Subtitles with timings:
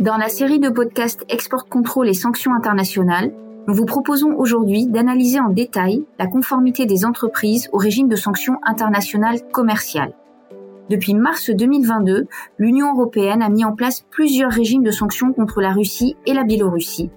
[0.00, 3.34] Dans la série de podcasts Export Control et sanctions internationales,
[3.68, 8.54] nous vous proposons aujourd'hui d'analyser en détail la conformité des entreprises au régime de sanctions
[8.64, 10.14] internationales commerciales.
[10.88, 15.74] Depuis mars 2022, l'Union européenne a mis en place plusieurs régimes de sanctions contre la
[15.74, 17.10] Russie et la Biélorussie,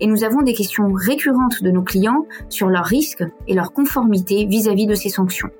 [0.00, 4.46] et nous avons des questions récurrentes de nos clients sur leurs risques et leur conformité
[4.46, 5.50] vis-à-vis de ces sanctions.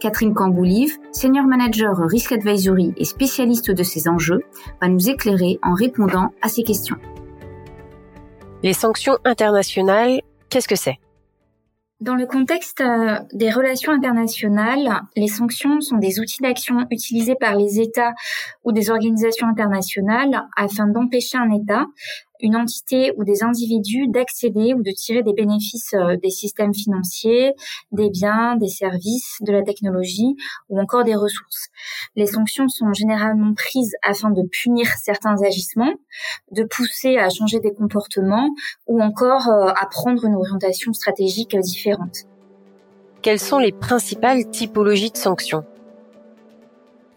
[0.00, 4.42] Catherine Camboulive, senior manager Risk Advisory et spécialiste de ces enjeux,
[4.80, 6.96] va nous éclairer en répondant à ces questions.
[8.62, 10.98] Les sanctions internationales, qu'est-ce que c'est?
[11.98, 17.56] Dans le contexte euh, des relations internationales, les sanctions sont des outils d'action utilisés par
[17.56, 18.12] les États
[18.64, 21.86] ou des organisations internationales afin d'empêcher un État
[22.40, 27.52] une entité ou des individus d'accéder ou de tirer des bénéfices euh, des systèmes financiers,
[27.92, 30.36] des biens, des services, de la technologie
[30.68, 31.68] ou encore des ressources.
[32.14, 35.94] Les sanctions sont généralement prises afin de punir certains agissements,
[36.52, 38.48] de pousser à changer des comportements
[38.86, 42.24] ou encore euh, à prendre une orientation stratégique différente.
[43.22, 45.64] Quelles sont les principales typologies de sanctions?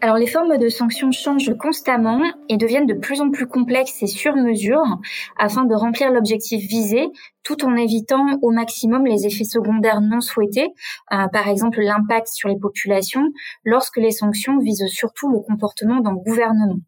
[0.00, 4.06] Alors les formes de sanctions changent constamment et deviennent de plus en plus complexes et
[4.06, 4.98] sur mesure
[5.36, 7.08] afin de remplir l'objectif visé
[7.42, 10.68] tout en évitant au maximum les effets secondaires non souhaités,
[11.12, 13.26] euh, par exemple l'impact sur les populations,
[13.64, 16.78] lorsque les sanctions visent surtout le comportement d'un gouvernement.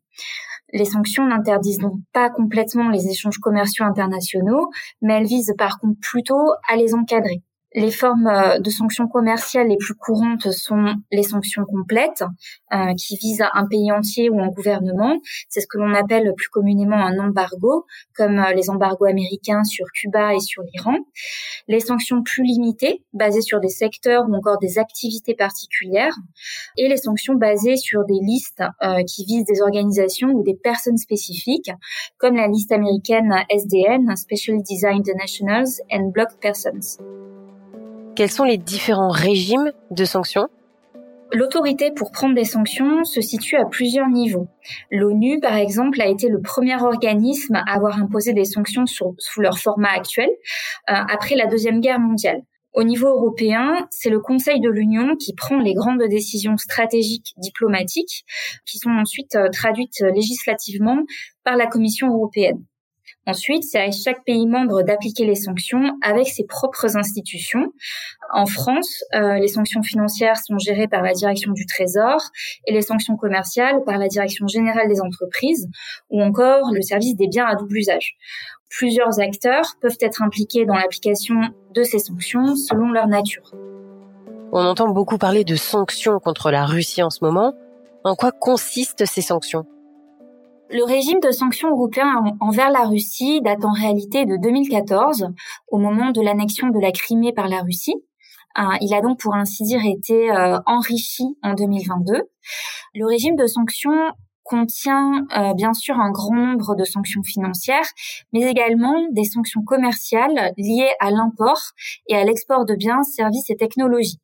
[0.73, 4.71] Les sanctions n'interdisent donc pas complètement les échanges commerciaux internationaux,
[5.03, 7.43] mais elles visent par contre plutôt à les encadrer.
[7.75, 12.23] Les formes euh, de sanctions commerciales les plus courantes sont les sanctions complètes,
[12.73, 15.19] euh, qui visent un pays entier ou un gouvernement.
[15.49, 19.87] C'est ce que l'on appelle plus communément un embargo, comme euh, les embargos américains sur
[19.95, 20.97] Cuba et sur l'Iran.
[21.67, 26.15] Les sanctions plus limitées, basées sur des secteurs ou encore des activités particulières.
[26.77, 28.63] Et les sanctions basées sur des listes
[29.07, 31.71] qui visent des organisations ou des personnes spécifiques,
[32.19, 36.99] comme la liste américaine SDN, Special Designed Nationals and Blocked Persons.
[38.15, 40.49] Quels sont les différents régimes de sanctions?
[41.33, 44.49] L'autorité pour prendre des sanctions se situe à plusieurs niveaux.
[44.91, 49.59] L'ONU, par exemple, a été le premier organisme à avoir imposé des sanctions sous leur
[49.59, 52.43] format actuel euh, après la Deuxième Guerre mondiale.
[52.75, 58.25] Au niveau européen, c'est le Conseil de l'Union qui prend les grandes décisions stratégiques diplomatiques
[58.67, 60.99] qui sont ensuite euh, traduites législativement
[61.45, 62.63] par la Commission européenne.
[63.27, 67.73] Ensuite, c'est à chaque pays membre d'appliquer les sanctions avec ses propres institutions.
[68.33, 72.21] En France, euh, les sanctions financières sont gérées par la direction du Trésor
[72.67, 75.69] et les sanctions commerciales par la direction générale des entreprises
[76.11, 78.17] ou encore le service des biens à double usage.
[78.69, 81.37] Plusieurs acteurs peuvent être impliqués dans l'application
[81.75, 83.53] de ces sanctions selon leur nature.
[84.53, 87.55] On entend beaucoup parler de sanctions contre la Russie en ce moment.
[88.03, 89.65] En quoi consistent ces sanctions?
[90.73, 95.29] Le régime de sanctions européen envers la Russie date en réalité de 2014,
[95.69, 97.95] au moment de l'annexion de la Crimée par la Russie.
[98.59, 102.23] Euh, il a donc pour ainsi dire été euh, enrichi en 2022.
[102.95, 104.13] Le régime de sanctions
[104.45, 107.89] contient euh, bien sûr un grand nombre de sanctions financières,
[108.33, 111.61] mais également des sanctions commerciales liées à l'import
[112.09, 114.21] et à l'export de biens, services et technologies.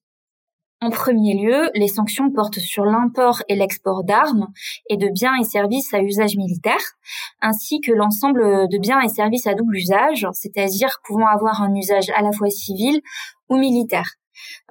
[0.81, 4.47] En premier lieu, les sanctions portent sur l'import et l'export d'armes
[4.89, 6.95] et de biens et services à usage militaire,
[7.43, 12.11] ainsi que l'ensemble de biens et services à double usage, c'est-à-dire pouvant avoir un usage
[12.11, 13.01] à la fois civil
[13.49, 14.09] ou militaire.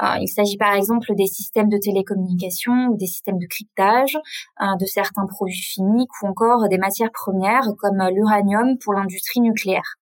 [0.01, 4.17] Euh, il s'agit par exemple des systèmes de télécommunication ou des systèmes de cryptage,
[4.61, 9.97] euh, de certains produits chimiques ou encore des matières premières comme l'uranium pour l'industrie nucléaire.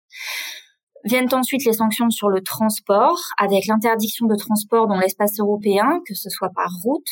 [1.06, 6.14] Viennent ensuite les sanctions sur le transport, avec l'interdiction de transport dans l'espace européen, que
[6.14, 7.08] ce soit par route,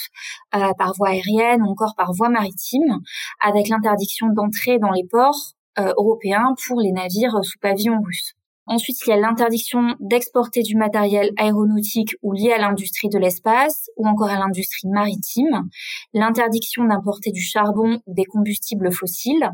[0.56, 3.00] euh, par voie aérienne ou encore par voie maritime,
[3.42, 8.34] avec l'interdiction d'entrer dans les ports euh, européens pour les navires sous pavillon russe.
[8.72, 13.90] Ensuite, il y a l'interdiction d'exporter du matériel aéronautique ou lié à l'industrie de l'espace
[13.98, 15.68] ou encore à l'industrie maritime,
[16.14, 19.52] l'interdiction d'importer du charbon ou des combustibles fossiles,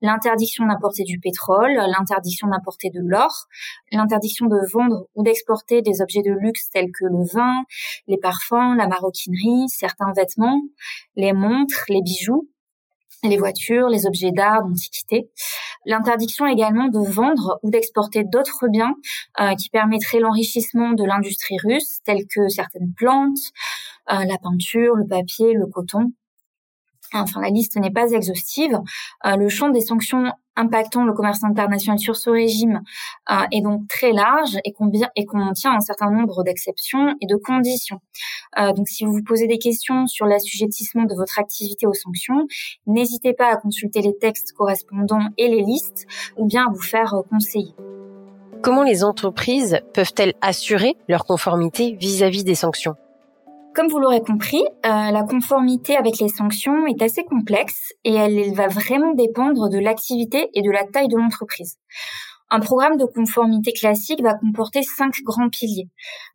[0.00, 3.48] l'interdiction d'importer du pétrole, l'interdiction d'importer de l'or,
[3.90, 7.64] l'interdiction de vendre ou d'exporter des objets de luxe tels que le vin,
[8.06, 10.62] les parfums, la maroquinerie, certains vêtements,
[11.16, 12.48] les montres, les bijoux,
[13.24, 15.30] les voitures, les objets d'art, d'antiquité.
[15.84, 18.94] L'interdiction également de vendre ou d'exporter d'autres biens
[19.40, 23.38] euh, qui permettraient l'enrichissement de l'industrie russe, telles que certaines plantes,
[24.12, 26.12] euh, la peinture, le papier, le coton.
[27.12, 28.78] enfin la liste n'est pas exhaustive,
[29.26, 32.82] euh, le champ des sanctions impactant le commerce international sur ce régime
[33.30, 37.36] euh, est donc très large et, combien, et contient un certain nombre d'exceptions et de
[37.36, 38.00] conditions.
[38.58, 42.46] Euh, donc si vous vous posez des questions sur l'assujettissement de votre activité aux sanctions,
[42.86, 46.06] n'hésitez pas à consulter les textes correspondants et les listes
[46.36, 47.74] ou bien à vous faire conseiller.
[48.62, 52.94] Comment les entreprises peuvent-elles assurer leur conformité vis à -vis des sanctions?
[53.74, 58.54] Comme vous l'aurez compris, euh, la conformité avec les sanctions est assez complexe et elle
[58.54, 61.78] va vraiment dépendre de l'activité et de la taille de l'entreprise.
[62.54, 65.88] Un programme de conformité classique va comporter cinq grands piliers.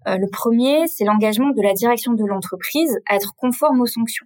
[0.08, 4.25] Euh, le premier, c'est l'engagement de la direction de l'entreprise à être conforme aux sanctions.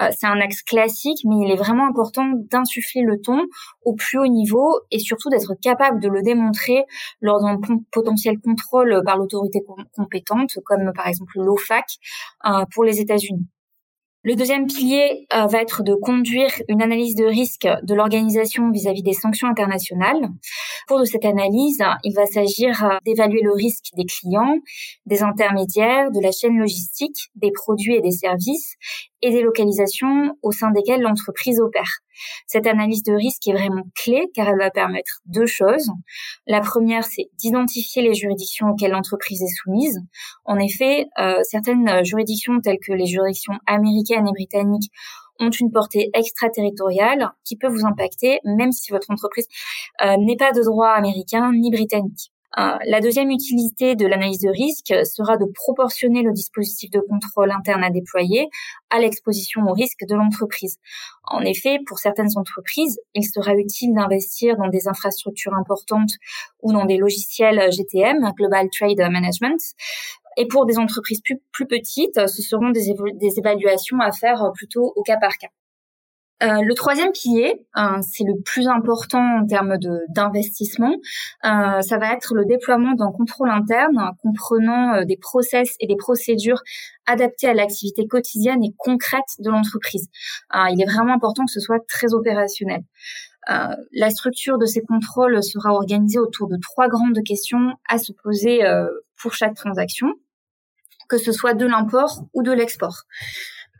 [0.00, 3.42] Euh, c'est un axe classique, mais il est vraiment important d'insuffler le ton
[3.84, 6.84] au plus haut niveau et surtout d'être capable de le démontrer
[7.20, 7.60] lors d'un
[7.92, 9.60] potentiel contrôle par l'autorité
[9.94, 11.84] compétente, comme par exemple l'OFAC
[12.46, 13.46] euh, pour les États-Unis.
[14.26, 19.04] Le deuxième pilier euh, va être de conduire une analyse de risque de l'organisation vis-à-vis
[19.04, 20.20] des sanctions internationales.
[20.88, 24.56] Pour cette analyse, il va s'agir euh, d'évaluer le risque des clients,
[25.06, 28.74] des intermédiaires, de la chaîne logistique, des produits et des services
[29.22, 32.00] et des localisations au sein desquelles l'entreprise opère.
[32.46, 35.90] Cette analyse de risque est vraiment clé car elle va permettre deux choses.
[36.46, 39.98] La première, c'est d'identifier les juridictions auxquelles l'entreprise est soumise.
[40.44, 44.90] En effet, euh, certaines juridictions telles que les juridictions américaines et britanniques
[45.38, 49.46] ont une portée extraterritoriale qui peut vous impacter même si votre entreprise
[50.04, 52.32] euh, n'est pas de droit américain ni britannique.
[52.58, 57.50] Euh, la deuxième utilité de l'analyse de risque sera de proportionner le dispositif de contrôle
[57.50, 58.48] interne à déployer
[58.88, 60.78] à l'exposition au risque de l'entreprise.
[61.24, 66.12] En effet, pour certaines entreprises, il sera utile d'investir dans des infrastructures importantes
[66.62, 69.60] ou dans des logiciels GTM, Global Trade Management.
[70.38, 75.16] Et pour des entreprises plus, petites, ce seront des évaluations à faire plutôt au cas
[75.18, 75.48] par cas.
[76.42, 79.78] Euh, le troisième pilier, euh, c'est le plus important en termes
[80.10, 80.94] d'investissement,
[81.44, 86.62] euh, ça va être le déploiement d'un contrôle interne comprenant des process et des procédures
[87.06, 90.08] adaptées à l'activité quotidienne et concrète de l'entreprise.
[90.70, 92.82] il est vraiment important que ce soit très opérationnel.
[93.48, 98.60] la structure de ces contrôles sera organisée autour de trois grandes questions à se poser
[99.18, 100.08] pour chaque transaction,
[101.08, 103.04] que ce soit de l'import ou de l'export.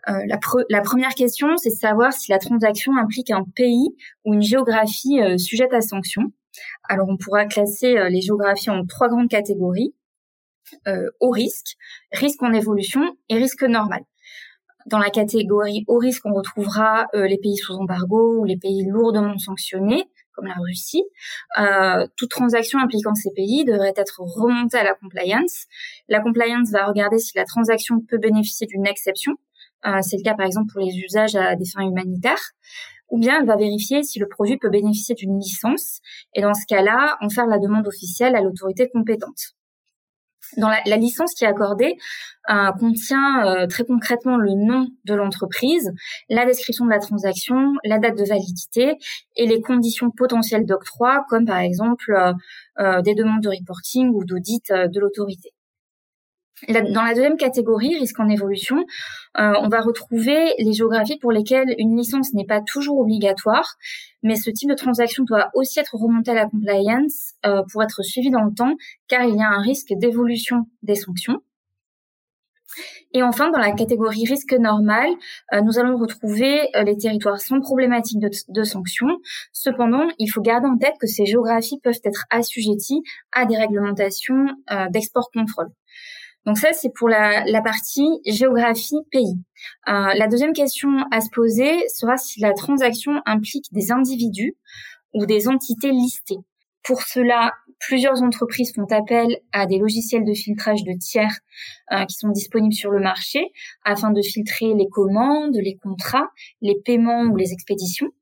[0.08, 0.22] Euh,
[0.68, 3.88] la, première question, c'est de savoir si la transaction implique un pays
[4.24, 6.22] ou une géographie euh, sujette à sanction.
[6.88, 9.94] Alors, on pourra classer euh, les géographies en trois grandes catégories
[11.20, 11.76] au risque,
[12.10, 14.00] risque en évolution et risque normal.
[14.86, 19.38] Dans la catégorie au risque, on retrouvera les pays sous embargo ou les pays lourdement
[19.38, 21.04] sanctionnés, comme la Russie.
[22.16, 25.66] toute transaction impliquant ces pays devrait être remontée à la compliance.
[26.08, 29.55] La compliance va regarder si la transaction peut bénéficier d'une exception, euh,
[30.02, 32.52] c'est le cas par exemple pour les usages à des fins humanitaires.
[33.08, 36.00] Ou bien elle va vérifier si le produit peut bénéficier d'une licence
[36.34, 39.54] et dans ce cas-là, en faire la demande officielle à l'autorité compétente.
[40.56, 41.96] Dans la, licence qui est accordée,
[42.50, 45.92] euh, contient euh, très concrètement le nom de l'entreprise,
[46.28, 48.94] la description de la transaction, la date de validité
[49.34, 52.16] et les conditions potentielles d'octroi, comme par exemple
[52.78, 55.55] des demandes de reporting ou d'audit de l'autorité.
[56.68, 58.78] Dans la deuxième catégorie, risque en évolution,
[59.38, 63.74] euh, on va retrouver les géographies pour lesquelles une licence n'est pas toujours obligatoire,
[64.22, 68.02] mais ce type de transaction doit aussi être remonté à la compliance euh, pour être
[68.02, 68.72] suivi dans le temps,
[69.06, 71.42] car il y a un risque d'évolution des sanctions.
[73.12, 75.10] Et enfin, dans la catégorie risque normal,
[75.52, 79.18] euh, nous allons retrouver les territoires sans problématique de, sanctions.
[79.52, 84.46] Cependant, il faut garder en tête que ces géographies peuvent être assujetties à des réglementations
[84.90, 85.68] d'export-contrôle.
[86.46, 89.34] Donc ça, c'est pour la, partie géographie pays.
[89.88, 94.56] Euh, la deuxième question à se poser sera si la transaction implique des individus
[95.12, 96.38] ou des entités listées.
[96.84, 101.36] Pour cela, plusieurs entreprises font appel à des logiciels de filtrage de tiers
[101.90, 103.40] euh, qui sont disponibles sur le marché
[103.84, 106.30] afin de filtrer les commandes, les contrats,
[106.62, 108.12] les paiements ou les expéditions.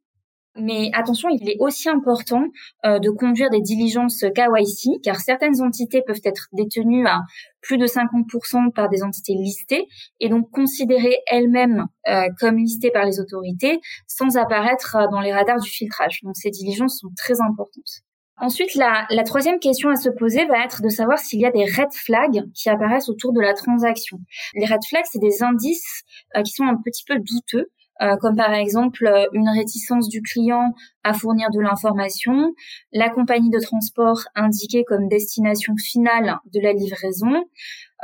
[0.56, 2.44] Mais attention, il est aussi important
[2.84, 7.22] euh, de conduire des diligences KYC, car certaines entités peuvent être détenues à
[7.60, 9.86] plus de 50% par des entités listées,
[10.20, 15.32] et donc considérées elles-mêmes euh, comme listées par les autorités, sans apparaître euh, dans les
[15.32, 16.20] radars du filtrage.
[16.22, 18.02] Donc ces diligences sont très importantes.
[18.36, 21.52] Ensuite, la, la troisième question à se poser va être de savoir s'il y a
[21.52, 24.18] des red flags qui apparaissent autour de la transaction.
[24.54, 26.02] Les red flags, c'est des indices
[26.44, 27.70] qui sont un petit peu douteux,
[28.02, 30.74] euh, comme par exemple euh, une réticence du client
[31.04, 32.52] à fournir de l'information,
[32.92, 37.32] la compagnie de transport indiquée comme destination finale de la livraison,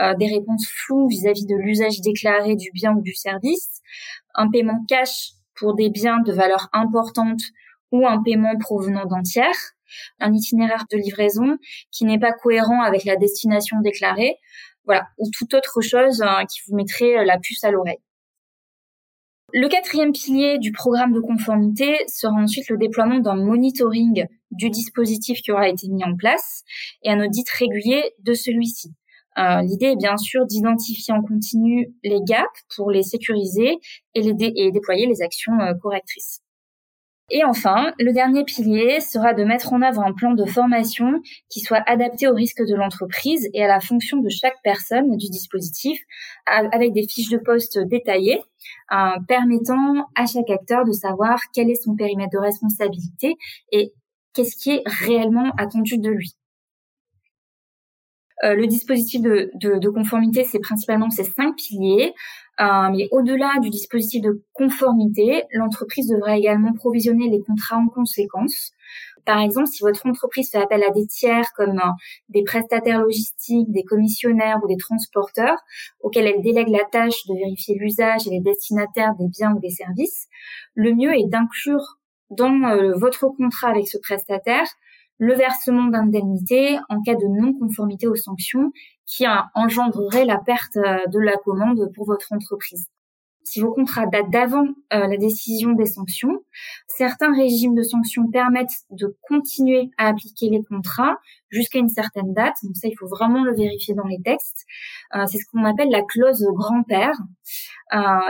[0.00, 3.80] euh, des réponses floues vis-à-vis de l'usage déclaré du bien ou du service,
[4.34, 7.40] un paiement cash pour des biens de valeur importante
[7.90, 9.74] ou un paiement provenant d'entières,
[10.20, 11.58] un itinéraire de livraison
[11.90, 14.36] qui n'est pas cohérent avec la destination déclarée,
[14.84, 17.98] voilà, ou toute autre chose hein, qui vous mettrait la puce à l'oreille.
[19.52, 25.40] Le quatrième pilier du programme de conformité sera ensuite le déploiement d'un monitoring du dispositif
[25.40, 26.62] qui aura été mis en place
[27.02, 28.92] et un audit régulier de celui-ci.
[29.38, 33.78] Euh, l'idée est bien sûr d'identifier en continu les gaps pour les sécuriser
[34.14, 34.32] et,
[34.72, 36.42] déployer les actions euh, correctrices.
[37.30, 41.60] Et enfin, le dernier pilier sera de mettre en œuvre un plan de formation qui
[41.60, 46.00] soit adapté aux risques de l'entreprise et à la fonction de chaque personne du dispositif,
[46.46, 48.40] avec des fiches de poste détaillées,
[48.92, 48.96] euh,
[49.28, 53.36] permettant à chaque acteur de savoir quel est son périmètre de responsabilité
[53.70, 53.92] et
[54.34, 56.34] qu'est-ce qui est réellement attendu de lui.
[58.44, 62.14] Euh, le dispositif de, de conformité, c'est principalement ces cinq piliers.
[62.60, 68.72] Euh, mais au-delà du dispositif de conformité, l'entreprise devra également provisionner les contrats en conséquence.
[69.24, 71.90] Par exemple, si votre entreprise fait appel à des tiers comme euh,
[72.28, 75.56] des prestataires logistiques, des commissionnaires ou des transporteurs,
[76.00, 79.70] auxquels elle délègue la tâche de vérifier l'usage et les destinataires des biens ou des
[79.70, 80.26] services,
[80.74, 81.98] le mieux est d'inclure
[82.30, 84.66] dans euh, votre contrat avec ce prestataire
[85.20, 88.72] le versement d'indemnités en cas de non-conformité aux sanctions
[89.06, 92.86] qui engendrerait la perte euh, de la commande pour votre entreprise.
[93.44, 96.38] Si vos contrats datent d'avant euh, la décision des sanctions,
[96.86, 101.16] certains régimes de sanctions permettent de continuer à appliquer les contrats
[101.50, 102.54] jusqu'à une certaine date.
[102.62, 104.64] Donc ça, il faut vraiment le vérifier dans les textes.
[105.14, 107.16] Euh, c'est ce qu'on appelle la clause grand-père.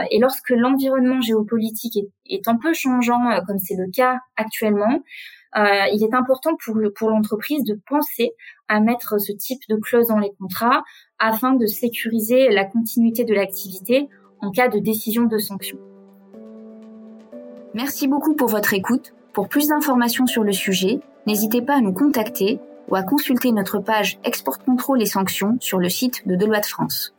[0.09, 5.01] et lorsque l'environnement géopolitique est, un peu changeant, comme c'est le cas actuellement,
[5.57, 8.31] euh, il est important pour, pour l'entreprise de penser
[8.67, 10.83] à mettre ce type de clause dans les contrats
[11.19, 14.07] afin de sécuriser la continuité de l'activité
[14.39, 15.77] en cas de décision de sanction.
[17.73, 19.13] Merci beaucoup pour votre écoute.
[19.33, 23.79] Pour plus d'informations sur le sujet, n'hésitez pas à nous contacter ou à consulter notre
[23.79, 27.13] page Export Contrôle et Sanctions sur le site de Deloitte France.